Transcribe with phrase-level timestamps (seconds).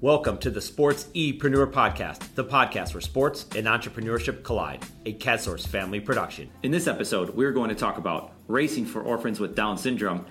[0.00, 5.98] Welcome to the SportsEpreneur Podcast, the podcast where sports and entrepreneurship collide, a CADSource family
[5.98, 6.48] production.
[6.62, 10.24] In this episode, we're going to talk about racing for orphans with Down syndrome.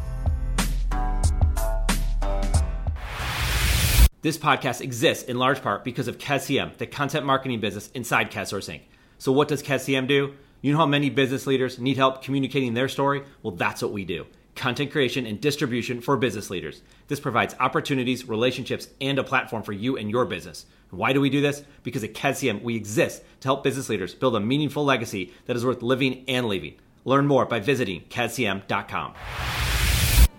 [4.22, 8.74] This podcast exists in large part because of CADCM, the content marketing business inside CADSource
[8.74, 8.84] Inc.
[9.18, 10.34] So, what does CADCM do?
[10.62, 13.24] You know how many business leaders need help communicating their story?
[13.44, 14.28] Well, that's what we do
[14.58, 16.82] content creation and distribution for business leaders.
[17.08, 20.66] This provides opportunities, relationships, and a platform for you and your business.
[20.90, 21.64] Why do we do this?
[21.84, 25.66] Because at CADCM, we exist to help business leaders build a meaningful legacy that is
[25.66, 26.76] worth living and leaving.
[27.06, 29.14] Learn more by visiting CADCM.com.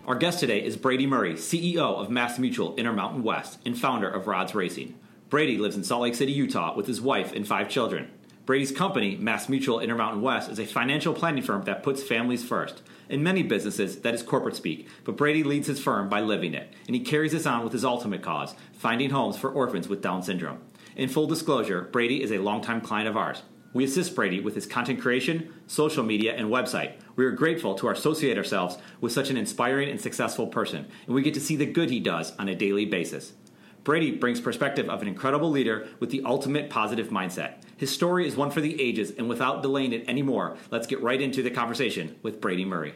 [0.06, 4.26] Our guest today is Brady Murray, CEO of Mass Mutual Intermountain West and founder of
[4.26, 4.94] Rods Racing.
[5.28, 8.10] Brady lives in Salt Lake City, Utah with his wife and five children.
[8.46, 12.80] Brady's company, Mass Mutual Intermountain West, is a financial planning firm that puts families first.
[13.08, 16.72] In many businesses, that is corporate speak, but Brady leads his firm by living it,
[16.86, 20.22] and he carries this on with his ultimate cause finding homes for orphans with Down
[20.22, 20.58] syndrome.
[20.94, 23.42] In full disclosure, Brady is a longtime client of ours.
[23.72, 26.94] We assist Brady with his content creation, social media, and website.
[27.16, 31.22] We are grateful to associate ourselves with such an inspiring and successful person, and we
[31.22, 33.32] get to see the good he does on a daily basis.
[33.84, 37.62] Brady brings perspective of an incredible leader with the ultimate positive mindset.
[37.78, 41.20] His story is one for the ages, and without delaying it anymore, let's get right
[41.20, 42.92] into the conversation with Brady Murray.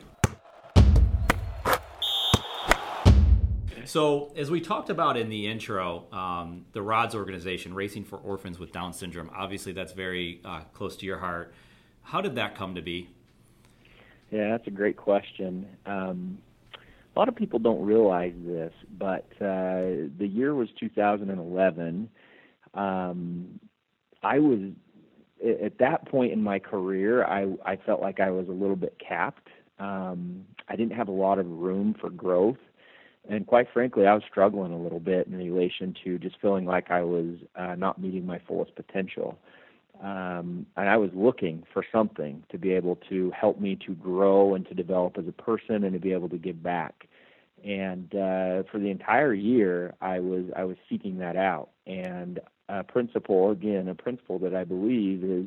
[3.85, 8.59] So, as we talked about in the intro, um, the RODS organization, Racing for Orphans
[8.59, 11.55] with Down Syndrome, obviously that's very uh, close to your heart.
[12.03, 13.09] How did that come to be?
[14.33, 15.69] Yeah, that's a great question.
[15.87, 16.39] Um,
[17.15, 22.09] a lot of people don't realize this, but uh, the year was 2011.
[22.75, 23.61] Um,
[24.23, 24.61] I was
[25.65, 28.97] at that point in my career, I, I felt like I was a little bit
[28.99, 29.49] capped.
[29.79, 32.59] Um, I didn't have a lot of room for growth.
[33.29, 36.91] And quite frankly, I was struggling a little bit in relation to just feeling like
[36.91, 39.39] I was uh, not meeting my fullest potential.
[40.03, 44.55] Um, and I was looking for something to be able to help me to grow
[44.55, 47.07] and to develop as a person and to be able to give back.
[47.65, 51.71] And uh, for the entire year, I was I was seeking that out.
[51.87, 52.41] And
[52.73, 55.47] a principle, again, a principle that I believe is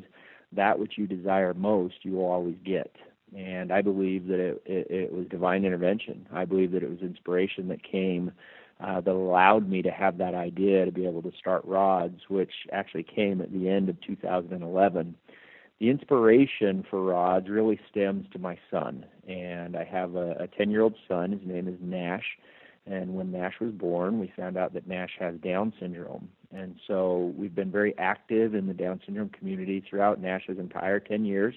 [0.52, 2.94] that which you desire most, you will always get.
[3.36, 6.26] And I believe that it, it, it was divine intervention.
[6.32, 8.30] I believe that it was inspiration that came
[8.80, 12.52] uh, that allowed me to have that idea to be able to start Rods, which
[12.72, 15.14] actually came at the end of 2011.
[15.80, 20.82] The inspiration for Rods really stems to my son, and I have a 10 year
[20.82, 21.32] old son.
[21.32, 22.24] His name is Nash.
[22.86, 26.28] And when Nash was born, we found out that Nash has Down syndrome.
[26.56, 31.24] And so we've been very active in the Down syndrome community throughout Nash's entire 10
[31.24, 31.54] years.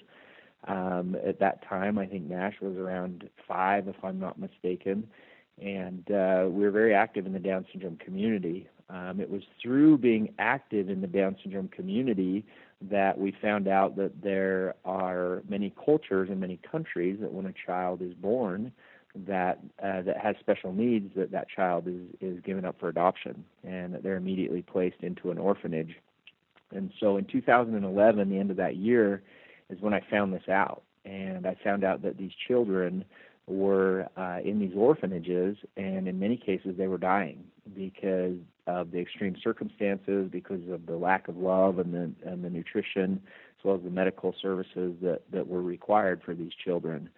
[0.67, 5.07] Um, at that time, I think Nash was around five, if I'm not mistaken.
[5.61, 8.67] And uh, we were very active in the Down syndrome community.
[8.89, 12.45] Um, it was through being active in the Down syndrome community
[12.81, 17.53] that we found out that there are many cultures in many countries that when a
[17.66, 18.71] child is born,
[19.28, 23.44] that uh, that has special needs, that that child is is given up for adoption,
[23.63, 25.96] and that they're immediately placed into an orphanage.
[26.72, 29.24] And so, in 2011, the end of that year,
[29.69, 33.06] is when I found this out, and I found out that these children
[33.47, 37.44] were uh, in these orphanages, and in many cases they were dying
[37.75, 38.38] because
[38.68, 43.22] of the extreme circumstances, because of the lack of love and the and the nutrition,
[43.58, 47.09] as well as the medical services that that were required for these children.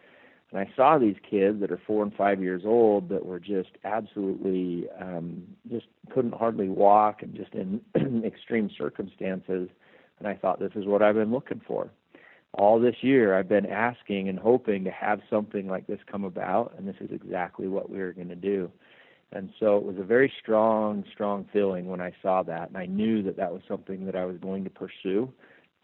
[0.52, 3.70] And I saw these kids that are four and five years old that were just
[3.86, 7.82] absolutely um, just couldn't hardly walk and just in
[8.26, 9.70] extreme circumstances.
[10.20, 11.90] And I thought, this is what I've been looking for.
[12.54, 16.74] All this year, I've been asking and hoping to have something like this come about,
[16.78, 18.70] and this is exactly what we are going to do.
[19.32, 22.88] And so it was a very strong, strong feeling when I saw that, and I
[22.88, 25.32] knew that that was something that I was going to pursue.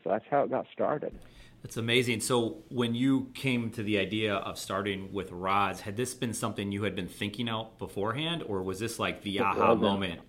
[0.04, 1.18] So that's how it got started.
[1.64, 2.22] That's amazing.
[2.22, 6.72] So, when you came to the idea of starting with rods, had this been something
[6.72, 9.82] you had been thinking out beforehand, or was this like the it aha wasn't.
[9.82, 10.22] moment?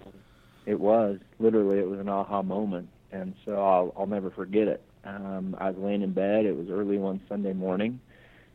[0.66, 4.82] It was literally it was an aha moment, and so I'll I'll never forget it.
[5.04, 6.44] Um, I was laying in bed.
[6.44, 8.00] It was early one Sunday morning.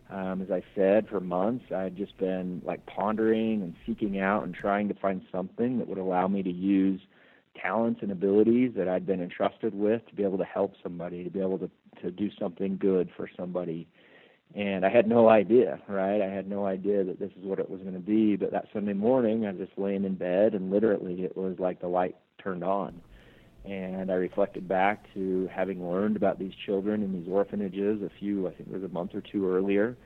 [0.09, 4.43] Um, as I said, for months I had just been like pondering and seeking out
[4.43, 7.01] and trying to find something that would allow me to use
[7.59, 11.29] talents and abilities that I'd been entrusted with to be able to help somebody, to
[11.29, 11.69] be able to
[12.01, 13.87] to do something good for somebody.
[14.55, 16.21] And I had no idea, right?
[16.21, 18.35] I had no idea that this is what it was going to be.
[18.35, 21.81] But that Sunday morning, I was just laying in bed, and literally, it was like
[21.81, 23.01] the light turned on.
[23.65, 28.47] And I reflected back to having learned about these children in these orphanages a few,
[28.47, 29.97] I think it was a month or two earlier.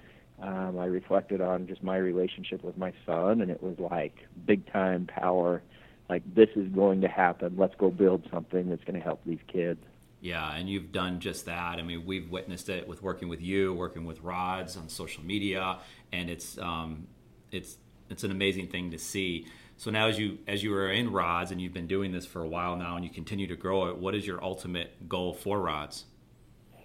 [0.42, 4.14] Um, I reflected on just my relationship with my son, and it was like
[4.46, 5.64] big time power
[6.10, 7.56] like this is going to happen.
[7.58, 9.80] Let's go build something that's going to help these kids.
[10.28, 11.80] Yeah, and you've done just that.
[11.80, 15.78] I mean, we've witnessed it with working with you, working with Rods on social media,
[16.12, 17.08] and it's um,
[17.50, 17.78] it's
[18.10, 19.48] it's an amazing thing to see.
[19.78, 22.42] So now, as you as you are in Rods and you've been doing this for
[22.42, 25.62] a while now, and you continue to grow it, what is your ultimate goal for
[25.62, 26.04] Rods?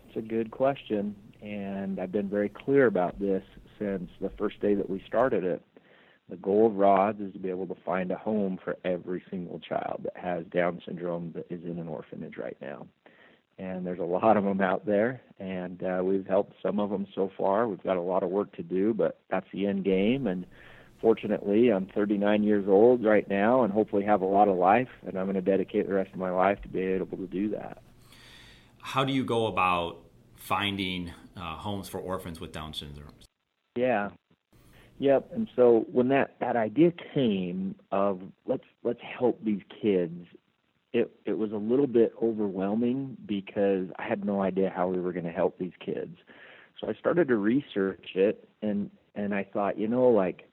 [0.07, 3.43] It's a good question, and I've been very clear about this
[3.77, 5.61] since the first day that we started it.
[6.29, 9.59] The goal of Rods is to be able to find a home for every single
[9.59, 12.87] child that has Down syndrome that is in an orphanage right now
[13.63, 17.07] and there's a lot of them out there, and uh, we've helped some of them
[17.15, 17.69] so far.
[17.69, 20.27] We've got a lot of work to do, but that's the end game.
[20.27, 20.47] And
[21.01, 25.17] fortunately, I'm 39 years old right now, and hopefully have a lot of life, and
[25.17, 27.81] I'm going to dedicate the rest of my life to be able to do that.
[28.81, 29.99] How do you go about
[30.35, 33.13] finding uh, homes for orphans with Down syndrome?
[33.77, 34.11] Yeah,
[34.99, 35.31] Yep.
[35.35, 40.27] And so when that that idea came of let's let's help these kids
[40.93, 45.13] it it was a little bit overwhelming because I had no idea how we were
[45.13, 46.17] going to help these kids.
[46.81, 50.49] So I started to research it and and I thought, you know, like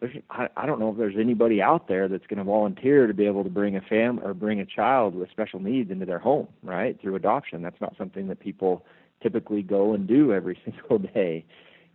[0.00, 3.14] there's I, I don't know if there's anybody out there that's going to volunteer to
[3.14, 6.18] be able to bring a fam or bring a child with special needs into their
[6.18, 7.00] home, right?
[7.00, 7.62] Through adoption.
[7.62, 8.84] That's not something that people
[9.22, 11.44] typically go and do every single day.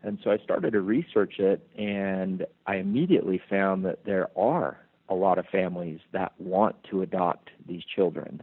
[0.03, 4.79] And so I started to research it and I immediately found that there are
[5.11, 8.41] a lot of families that want to adopt these children.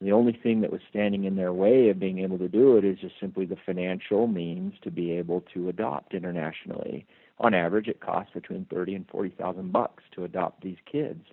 [0.00, 2.84] The only thing that was standing in their way of being able to do it
[2.84, 7.06] is just simply the financial means to be able to adopt internationally.
[7.38, 11.24] On average, it costs between thirty and forty thousand bucks to adopt these kids,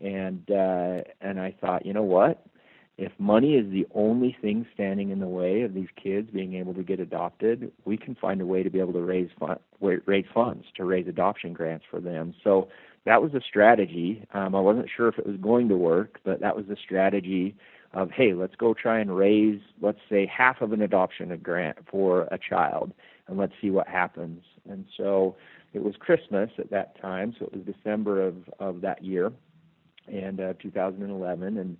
[0.00, 2.44] and uh, and I thought, you know what?
[2.98, 6.74] If money is the only thing standing in the way of these kids being able
[6.74, 10.26] to get adopted, we can find a way to be able to raise fun, raise
[10.34, 12.34] funds to raise adoption grants for them.
[12.42, 12.68] So
[13.06, 14.26] that was a strategy.
[14.34, 17.54] Um, I wasn't sure if it was going to work, but that was the strategy
[17.94, 22.22] of hey, let's go try and raise, let's say, half of an adoption grant for
[22.32, 22.92] a child,
[23.28, 24.42] and let's see what happens.
[24.68, 25.36] And so
[25.72, 29.32] it was Christmas at that time, so it was December of of that year,
[30.08, 31.76] and uh, 2011, and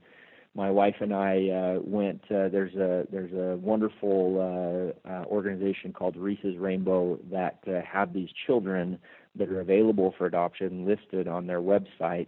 [0.59, 2.21] my wife and I uh, went.
[2.25, 8.13] Uh, there's a there's a wonderful uh, uh, organization called Reece's Rainbow that uh, have
[8.13, 8.99] these children
[9.37, 12.27] that are available for adoption listed on their website.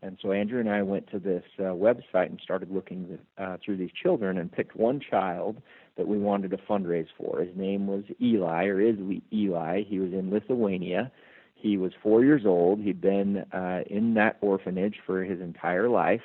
[0.00, 3.78] And so Andrew and I went to this uh, website and started looking uh, through
[3.78, 5.60] these children and picked one child
[5.96, 7.40] that we wanted to fundraise for.
[7.40, 8.96] His name was Eli, or is
[9.32, 9.82] Eli.
[9.82, 11.10] He was in Lithuania.
[11.56, 12.80] He was four years old.
[12.80, 16.22] He'd been uh, in that orphanage for his entire life.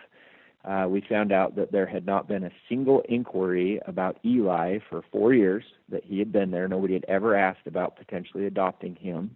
[0.68, 5.02] Uh, we found out that there had not been a single inquiry about Eli for
[5.12, 6.68] four years, that he had been there.
[6.68, 9.31] Nobody had ever asked about potentially adopting him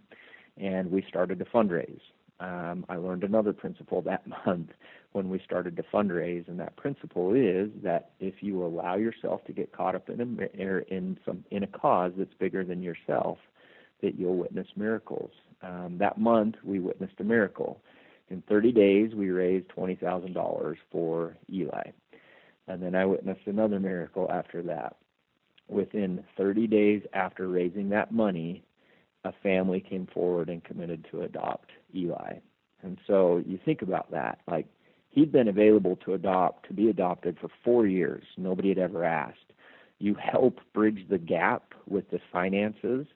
[0.56, 2.00] and we started to fundraise.
[2.40, 4.70] Um, I learned another principle that month
[5.12, 9.52] when we started to fundraise, and that principle is that if you allow yourself to
[9.52, 13.38] get caught up in a in some in a cause that's bigger than yourself,
[14.02, 15.30] that you'll witness miracles.
[15.62, 17.80] Um, that month, we witnessed a miracle.
[18.32, 21.82] In 30 days, we raised $20,000 for Eli.
[22.66, 24.96] And then I witnessed another miracle after that.
[25.68, 28.64] Within 30 days after raising that money,
[29.24, 32.38] a family came forward and committed to adopt Eli.
[32.82, 34.38] And so you think about that.
[34.48, 34.66] Like
[35.10, 38.24] he'd been available to adopt, to be adopted for four years.
[38.38, 39.52] Nobody had ever asked.
[39.98, 43.06] You help bridge the gap with the finances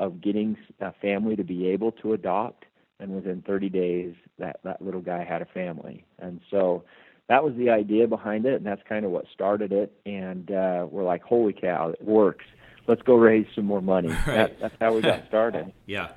[0.00, 2.64] of getting a family to be able to adopt.
[3.04, 6.04] And within 30 days, that, that little guy had a family.
[6.18, 6.84] And so
[7.28, 8.54] that was the idea behind it.
[8.54, 9.92] And that's kind of what started it.
[10.04, 12.44] And uh, we're like, holy cow, it works
[12.86, 14.08] let's go raise some more money.
[14.26, 14.58] Right.
[14.58, 15.72] That, that's how we got started.
[15.86, 16.08] yeah.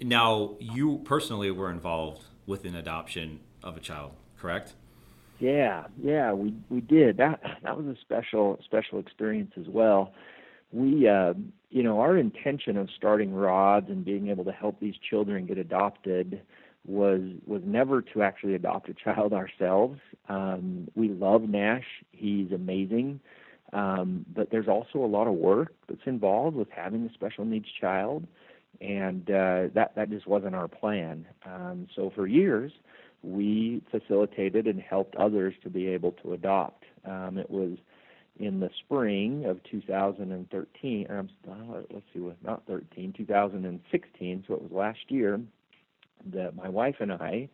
[0.00, 4.74] Now, you personally were involved with an adoption of a child, correct?
[5.40, 7.16] Yeah, yeah, we we did.
[7.16, 10.12] That that was a special special experience as well.
[10.72, 11.34] We, uh,
[11.70, 15.58] you know, our intention of starting Rods and being able to help these children get
[15.58, 16.42] adopted
[16.84, 19.98] was was never to actually adopt a child ourselves.
[20.28, 23.20] Um, we love Nash; he's amazing.
[23.72, 27.68] Um, but there's also a lot of work that's involved with having a special needs
[27.80, 28.26] child,
[28.80, 31.26] and uh, that that just wasn't our plan.
[31.46, 32.72] Um, so for years,
[33.22, 36.84] we facilitated and helped others to be able to adopt.
[37.04, 37.78] Um, it was
[38.38, 44.44] in the spring of 2013, or uh, let's see, not 13, 2016.
[44.46, 45.40] So it was last year
[46.32, 47.48] that my wife and I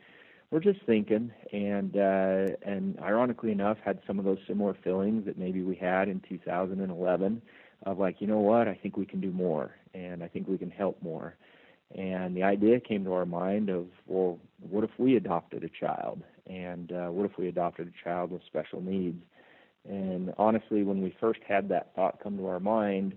[0.50, 5.38] we're just thinking, and uh, and ironically enough, had some of those similar feelings that
[5.38, 7.42] maybe we had in 2011
[7.85, 10.58] of like, you know what, I think we can do more, and I think we
[10.58, 11.37] can help more.
[11.94, 16.23] And the idea came to our mind of, well, what if we adopted a child?
[16.47, 19.23] And uh, what if we adopted a child with special needs?
[19.88, 23.14] And honestly, when we first had that thought come to our mind,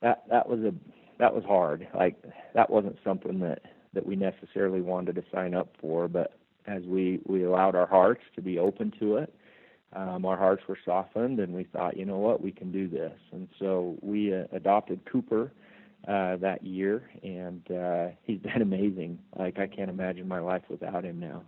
[0.00, 0.72] that that was a
[1.18, 1.86] that was hard.
[1.94, 2.16] Like
[2.54, 3.60] that wasn't something that
[3.94, 6.08] that we necessarily wanted to sign up for.
[6.08, 9.34] But as we we allowed our hearts to be open to it,
[9.94, 13.18] um, our hearts were softened, and we thought, you know what, we can do this.
[13.32, 15.52] And so we uh, adopted Cooper
[16.06, 19.18] uh, that year, and uh, he's been amazing.
[19.38, 21.42] Like I can't imagine my life without him now.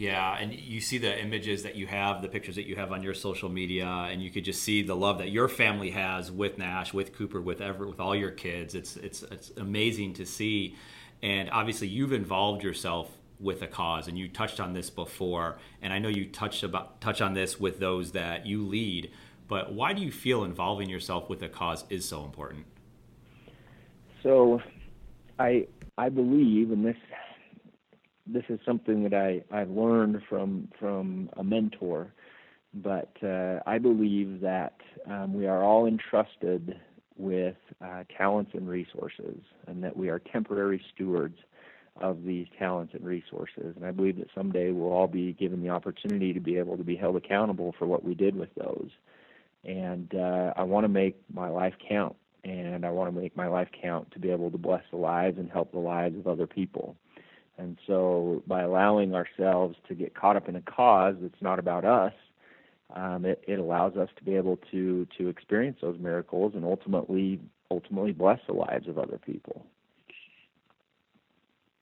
[0.00, 3.02] Yeah, and you see the images that you have, the pictures that you have on
[3.02, 6.56] your social media, and you could just see the love that your family has with
[6.56, 8.74] Nash, with Cooper, with ever, with all your kids.
[8.74, 10.74] It's it's it's amazing to see,
[11.22, 15.92] and obviously you've involved yourself with a cause, and you touched on this before, and
[15.92, 19.10] I know you touched about touch on this with those that you lead.
[19.48, 22.64] But why do you feel involving yourself with a cause is so important?
[24.22, 24.62] So,
[25.38, 25.66] I
[25.98, 26.96] I believe, and this
[28.32, 32.12] this is something that I I've learned from from a mentor,
[32.74, 36.78] but uh, I believe that um, we are all entrusted
[37.16, 41.38] with uh, talents and resources, and that we are temporary stewards
[42.00, 43.74] of these talents and resources.
[43.76, 46.84] And I believe that someday we'll all be given the opportunity to be able to
[46.84, 48.88] be held accountable for what we did with those.
[49.64, 53.48] And uh, I want to make my life count, and I want to make my
[53.48, 56.46] life count to be able to bless the lives and help the lives of other
[56.46, 56.96] people.
[57.58, 61.84] And so, by allowing ourselves to get caught up in a cause that's not about
[61.84, 62.14] us,
[62.94, 67.40] um, it, it allows us to be able to to experience those miracles and ultimately
[67.70, 69.66] ultimately bless the lives of other people.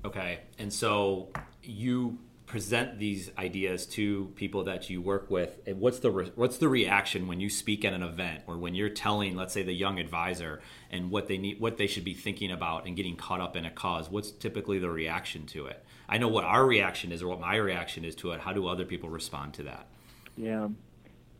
[0.04, 1.28] Okay, and so
[1.62, 6.56] you present these ideas to people that you work with eh, what's the re- what's
[6.56, 9.72] the reaction when you speak at an event or when you're telling let's say the
[9.72, 10.58] young advisor
[10.90, 13.66] and what they need what they should be thinking about and getting caught up in
[13.66, 15.84] a cause what's typically the reaction to it?
[16.08, 18.40] I know what our reaction is or what my reaction is to it.
[18.40, 19.86] How do other people respond to that?
[20.34, 20.68] Yeah.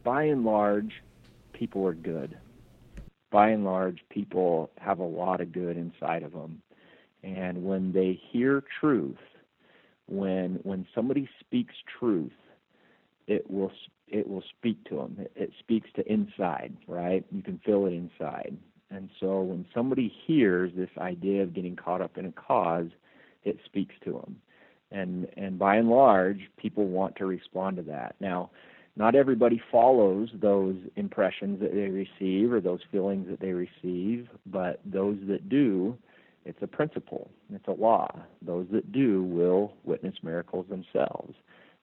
[0.05, 1.03] By and large
[1.55, 2.37] people are good.
[3.31, 6.61] By and large people have a lot of good inside of them.
[7.23, 9.17] And when they hear truth
[10.09, 12.33] when when somebody speaks truth,
[13.27, 13.73] it will
[14.09, 15.17] it will speak to them.
[15.19, 17.25] It, it speaks to inside, right?
[17.31, 18.57] You can feel it inside.
[18.91, 22.89] And so when somebody hears this idea of getting caught up in a cause,
[23.45, 24.37] it speaks to them.
[24.91, 28.17] And and by and large, people want to respond to that.
[28.21, 28.51] Now,
[28.97, 34.81] not everybody follows those impressions that they receive or those feelings that they receive, but
[34.85, 35.97] those that do,
[36.45, 37.31] it's a principle.
[37.53, 38.09] It's a law.
[38.43, 41.35] Those that do will witness miracles themselves.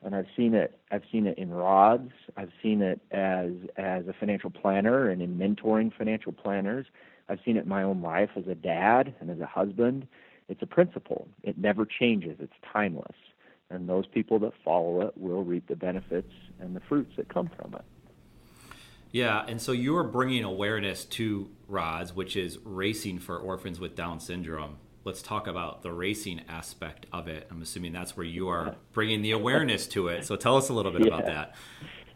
[0.03, 0.79] And I've seen it.
[0.91, 2.11] I've seen it in rods.
[2.37, 6.85] I've seen it as as a financial planner and in mentoring financial planners.
[7.27, 10.07] I've seen it in my own life as a dad and as a husband.
[10.47, 11.27] It's a principle.
[11.43, 12.37] It never changes.
[12.39, 13.15] It's timeless.
[13.71, 17.49] And those people that follow it will reap the benefits and the fruits that come
[17.59, 17.85] from it.
[19.15, 24.19] Yeah, and so you're bringing awareness to RODS, which is racing for orphans with Down
[24.19, 24.75] syndrome.
[25.05, 27.47] Let's talk about the racing aspect of it.
[27.49, 30.25] I'm assuming that's where you are bringing the awareness to it.
[30.25, 31.07] So tell us a little bit yeah.
[31.07, 31.55] about that.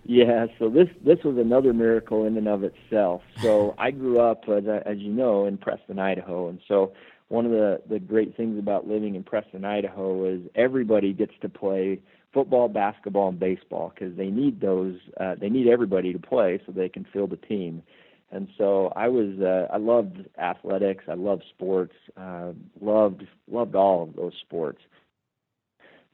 [0.04, 3.22] Yeah, so this this was another miracle in and of itself.
[3.42, 6.92] So I grew up, as, as you know, in Preston, Idaho, and so
[7.30, 11.48] one of the the great things about living in Preston, Idaho, is everybody gets to
[11.48, 12.02] play
[12.34, 14.96] football, basketball, and baseball because they need those.
[15.20, 17.82] Uh, they need everybody to play so they can field a team.
[18.32, 19.40] And so I was.
[19.40, 21.06] Uh, I loved athletics.
[21.08, 21.96] I loved sports.
[22.16, 24.82] Uh, loved loved all of those sports.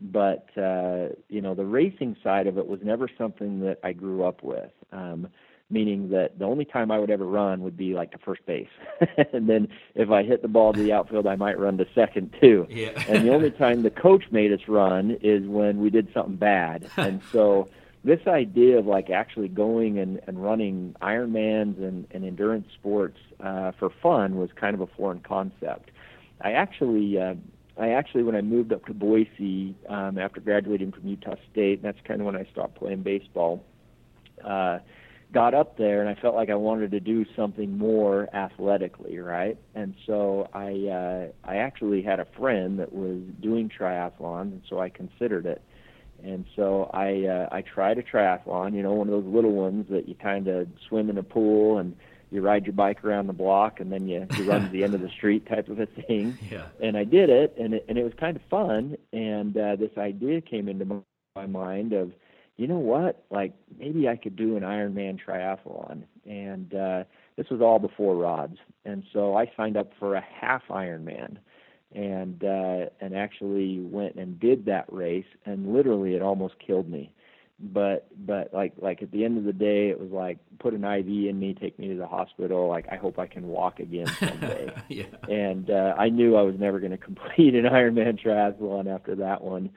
[0.01, 4.23] But uh, you know, the racing side of it was never something that I grew
[4.23, 4.71] up with.
[4.91, 5.27] Um,
[5.69, 8.67] meaning that the only time I would ever run would be like to first base.
[9.33, 12.35] and then if I hit the ball to the outfield, I might run to second
[12.39, 12.67] too.
[12.75, 12.91] Yeah.
[13.07, 16.89] and the only time the coach made us run is when we did something bad.
[16.97, 17.69] and so
[18.03, 23.71] this idea of like actually going and, and running Ironmans and, and endurance sports uh,
[23.79, 25.89] for fun was kind of a foreign concept.
[26.41, 27.35] I actually, uh,
[27.77, 31.97] I actually, when I moved up to Boise um, after graduating from Utah State, that's
[32.05, 33.63] kind of when I stopped playing baseball.
[34.43, 34.79] Uh,
[35.35, 39.57] got up there and I felt like I wanted to do something more athletically, right?
[39.75, 44.79] And so I uh I actually had a friend that was doing triathlon and so
[44.79, 45.61] I considered it.
[46.23, 49.87] And so I uh I tried a triathlon, you know, one of those little ones
[49.89, 51.97] that you kind of swim in a pool and
[52.31, 54.93] you ride your bike around the block and then you, you run to the end
[54.95, 56.37] of the street type of a thing.
[56.49, 56.67] Yeah.
[56.81, 59.97] And I did it and it and it was kind of fun and uh this
[59.97, 60.99] idea came into my,
[61.35, 62.13] my mind of
[62.57, 63.25] you know what?
[63.29, 66.03] Like maybe I could do an Ironman triathlon.
[66.25, 67.03] And uh,
[67.37, 68.57] this was all before rods.
[68.85, 71.37] And so I signed up for a half Ironman.
[71.93, 77.11] and uh, and actually went and did that race, and literally it almost killed me.
[77.57, 80.83] But but like like at the end of the day, it was like put an
[80.83, 82.67] IV in me, take me to the hospital.
[82.67, 84.73] Like I hope I can walk again someday.
[84.89, 85.05] yeah.
[85.29, 89.41] And uh, I knew I was never going to complete an Ironman triathlon after that
[89.41, 89.69] one.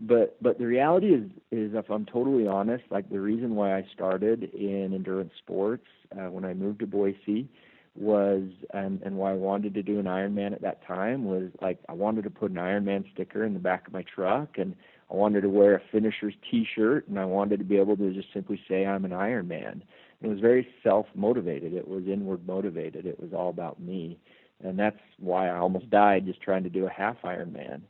[0.00, 3.86] But but the reality is is if I'm totally honest, like the reason why I
[3.92, 7.48] started in endurance sports uh, when I moved to Boise
[7.94, 11.78] was and and why I wanted to do an Ironman at that time was like
[11.88, 14.74] I wanted to put an Ironman sticker in the back of my truck and
[15.10, 18.32] I wanted to wear a finisher's t-shirt and I wanted to be able to just
[18.32, 19.82] simply say I'm an Ironman.
[20.22, 21.74] It was very self-motivated.
[21.74, 23.06] It was inward motivated.
[23.06, 24.18] It was all about me.
[24.62, 27.80] And that's why I almost died just trying to do a half Ironman.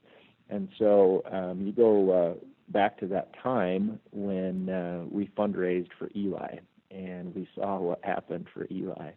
[0.51, 6.11] And so um, you go uh, back to that time when uh, we fundraised for
[6.17, 6.57] Eli
[6.91, 9.13] and we saw what happened for Eli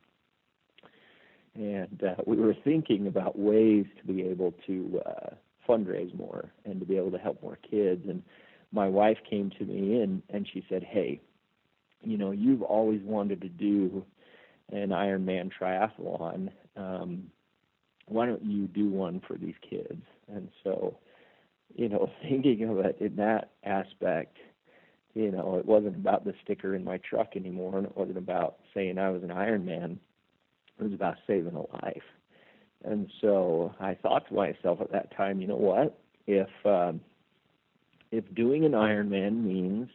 [1.56, 5.36] and uh, we were thinking about ways to be able to uh,
[5.68, 8.04] fundraise more and to be able to help more kids.
[8.08, 8.24] And
[8.72, 11.22] my wife came to me and and she said, "Hey,
[12.04, 14.04] you know, you've always wanted to do
[14.72, 16.50] an Ironman triathlon.
[16.76, 17.30] Um,
[18.08, 20.98] why don't you do one for these kids?" And so,
[21.76, 24.38] you know, thinking of it in that aspect,
[25.14, 28.58] you know, it wasn't about the sticker in my truck anymore, and it wasn't about
[28.74, 29.98] saying I was an Ironman
[30.80, 32.04] it was about saving a life.
[32.84, 35.98] And so I thought to myself at that time, you know what?
[36.28, 37.02] If um,
[38.12, 39.90] if doing an Ironman means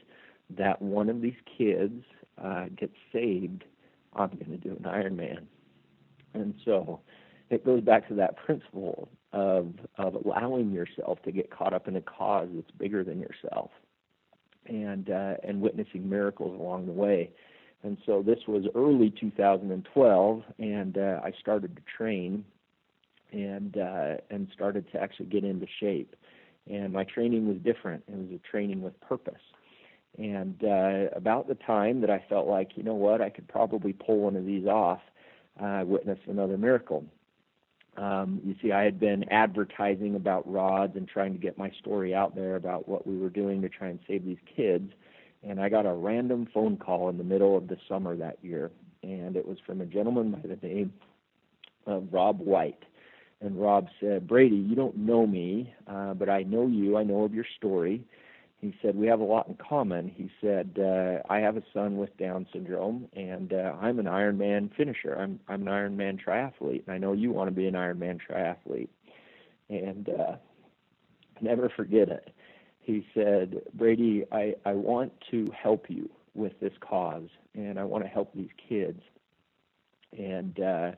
[0.56, 2.04] that one of these kids
[2.42, 3.64] uh, gets saved,
[4.14, 5.44] I'm going to do an Ironman.
[6.34, 7.00] And so
[7.50, 11.96] it goes back to that principle of of allowing yourself to get caught up in
[11.96, 13.70] a cause that's bigger than yourself,
[14.66, 17.30] and uh, and witnessing miracles along the way.
[17.84, 22.44] And so this was early 2012, and uh, I started to train
[23.32, 26.16] and uh, and started to actually get into shape.
[26.68, 28.04] And my training was different.
[28.08, 29.40] It was a training with purpose.
[30.18, 33.92] And uh, about the time that I felt like, you know what, I could probably
[33.92, 35.00] pull one of these off,
[35.60, 37.04] I witnessed another miracle.
[37.98, 42.14] Um, you see, I had been advertising about rods and trying to get my story
[42.14, 44.92] out there about what we were doing to try and save these kids
[45.42, 48.70] and I got a random phone call in the middle of the summer that year,
[49.02, 50.92] and it was from a gentleman by the name
[51.86, 52.82] of Rob White.
[53.40, 56.96] And Rob said, Brady, you don't know me, uh, but I know you.
[56.96, 58.02] I know of your story.
[58.60, 60.08] He said, We have a lot in common.
[60.08, 64.74] He said, uh, I have a son with Down syndrome, and uh, I'm an Ironman
[64.76, 65.14] finisher.
[65.14, 68.88] I'm, I'm an Ironman triathlete, and I know you want to be an Ironman triathlete.
[69.70, 70.36] And uh,
[71.40, 72.34] never forget it
[72.88, 78.02] he said, Brady, I, I want to help you with this cause, and I want
[78.02, 79.02] to help these kids.
[80.18, 80.92] And uh,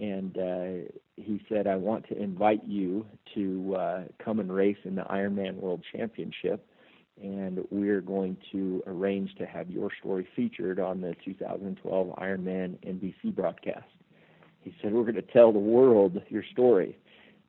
[0.00, 4.94] and uh, he said, I want to invite you to uh, come and race in
[4.94, 6.64] the Ironman World Championship,
[7.22, 13.34] and we're going to arrange to have your story featured on the 2012 Ironman NBC
[13.34, 13.86] broadcast.
[14.60, 16.98] He said, We're going to tell the world your story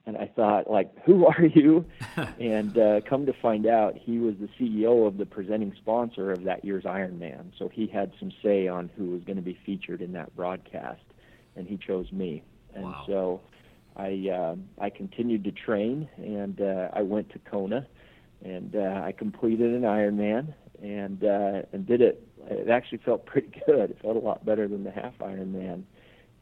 [0.07, 1.85] and I thought, like, who are you?
[2.39, 6.45] and uh, come to find out, he was the CEO of the presenting sponsor of
[6.45, 7.51] that year's Ironman.
[7.59, 11.03] So he had some say on who was going to be featured in that broadcast,
[11.57, 12.41] and he chose me.
[12.73, 13.03] And wow.
[13.05, 13.41] so
[13.97, 17.85] I uh, I continued to train, and uh, I went to Kona,
[18.43, 22.27] and uh, I completed an Ironman, and uh, and did it.
[22.49, 23.91] It actually felt pretty good.
[23.91, 25.83] It felt a lot better than the half Ironman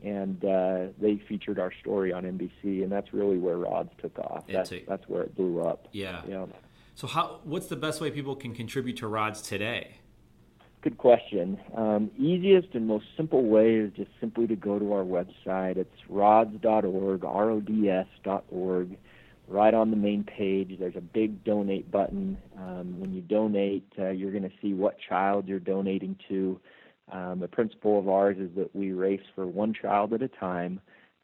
[0.06, 4.46] and uh, they featured our story on NBC, and that's really where Rods took off.
[4.48, 5.88] That's, a, that's where it blew up.
[5.92, 6.22] Yeah.
[6.28, 6.46] Yeah.
[6.94, 7.40] So, how?
[7.44, 9.98] What's the best way people can contribute to Rods today?
[10.82, 11.60] Good question.
[11.76, 15.78] Um, easiest and most simple way is just simply to go to our website.
[15.78, 18.98] It's rods.org, R-O-D-S.org.
[19.48, 22.38] Right on the main page, there's a big donate button.
[22.58, 26.60] Um, when you donate, uh, you're going to see what child you're donating to.
[27.12, 30.80] Um, the principle of ours is that we race for one child at a time.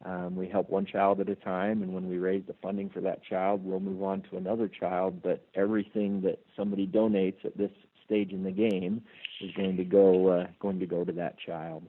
[0.06, 3.02] Um, we help one child at a time, and when we raise the funding for
[3.02, 5.22] that child, we'll move on to another child.
[5.24, 7.72] But everything that somebody donates at this
[8.06, 9.02] stage in the game
[9.42, 11.84] is going to go uh, going to go to that child.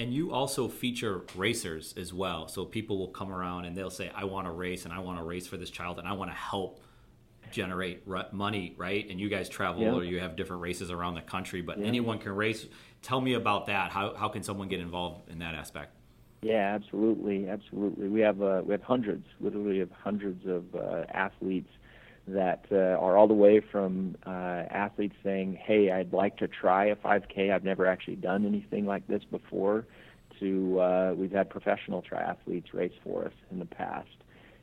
[0.00, 2.48] And you also feature racers as well.
[2.48, 5.18] So people will come around and they'll say, "I want to race, and I want
[5.18, 6.80] to race for this child, and I want to help."
[7.50, 9.10] generate money, right?
[9.10, 9.92] And you guys travel yeah.
[9.92, 11.86] or you have different races around the country, but yeah.
[11.86, 12.64] anyone can race
[13.02, 13.90] tell me about that.
[13.90, 15.94] How how can someone get involved in that aspect?
[16.42, 18.08] Yeah, absolutely, absolutely.
[18.08, 21.70] We have uh, we have hundreds, literally of hundreds of uh, athletes
[22.32, 26.86] that uh, are all the way from uh, athletes saying, "Hey, I'd like to try
[26.86, 27.52] a 5K.
[27.52, 29.86] I've never actually done anything like this before."
[30.40, 34.08] To uh, we've had professional triathletes race for us in the past,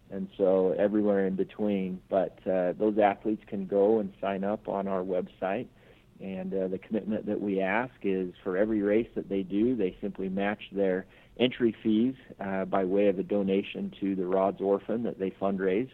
[0.10, 2.02] and so everywhere in between.
[2.10, 5.68] But uh, those athletes can go and sign up on our website.
[6.20, 9.96] And uh, the commitment that we ask is for every race that they do, they
[10.02, 11.06] simply match their
[11.40, 15.90] entry fees uh, by way of a donation to the Rods Orphan that they fundraise.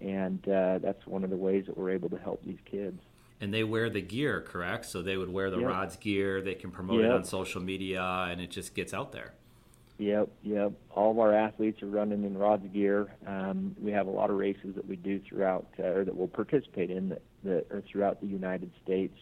[0.00, 3.00] And uh, that's one of the ways that we're able to help these kids.
[3.40, 4.86] And they wear the gear, correct?
[4.86, 5.68] So they would wear the Yep.
[5.68, 9.32] Rods gear, they can promote it on social media, and it just gets out there.
[9.98, 10.72] Yep, yep.
[10.90, 13.12] All of our athletes are running in Rods gear.
[13.26, 16.28] Um, we have a lot of races that we do throughout, uh, or that we'll
[16.28, 19.16] participate in, that, that are throughout the United States.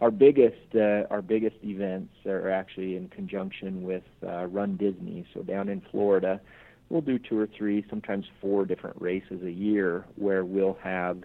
[0.00, 5.26] Our biggest, uh, our biggest events are actually in conjunction with uh, Run Disney.
[5.34, 6.40] So down in Florida,
[6.90, 11.22] we'll do two or three, sometimes four different races a year, where we'll have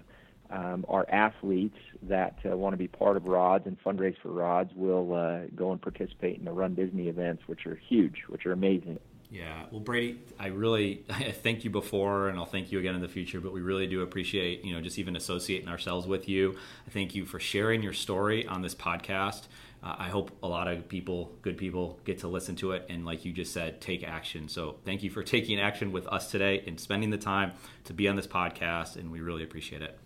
[0.51, 4.71] um, our athletes that uh, want to be part of Rods and fundraise for Rods
[4.75, 8.53] will uh, go and participate in the Run Disney events, which are huge, which are
[8.53, 8.99] amazing.
[9.31, 13.01] Yeah, well, Brady, I really I thank you before, and I'll thank you again in
[13.01, 13.41] the future.
[13.41, 16.55] But we really do appreciate you know just even associating ourselves with you.
[16.87, 19.47] I thank you for sharing your story on this podcast.
[19.85, 23.05] Uh, I hope a lot of people, good people, get to listen to it and,
[23.05, 24.49] like you just said, take action.
[24.49, 27.51] So thank you for taking action with us today and spending the time
[27.83, 29.97] to be on this podcast, and we really appreciate it.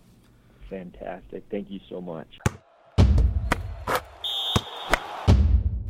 [0.68, 1.44] Fantastic.
[1.50, 2.38] Thank you so much.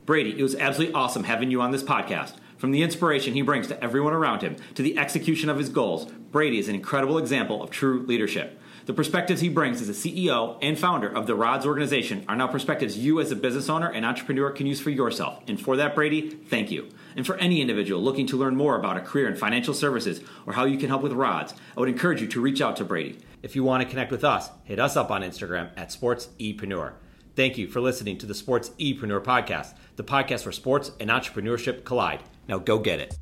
[0.06, 2.34] Brady, it was absolutely awesome having you on this podcast.
[2.58, 6.06] From the inspiration he brings to everyone around him to the execution of his goals,
[6.30, 8.60] Brady is an incredible example of true leadership.
[8.86, 12.46] The perspectives he brings as a CEO and founder of the RODS organization are now
[12.46, 15.42] perspectives you as a business owner and entrepreneur can use for yourself.
[15.46, 16.88] And for that, Brady, thank you.
[17.16, 20.54] And for any individual looking to learn more about a career in financial services or
[20.54, 23.18] how you can help with RODS, I would encourage you to reach out to Brady.
[23.42, 26.92] If you want to connect with us, hit us up on Instagram at SportsEpreneur.
[27.36, 32.22] Thank you for listening to the SportsEpreneur podcast, the podcast where sports and entrepreneurship collide.
[32.48, 33.16] Now go get it.